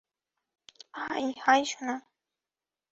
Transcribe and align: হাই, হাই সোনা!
হাই, 0.97 1.25
হাই 1.43 1.61
সোনা! 1.71 1.95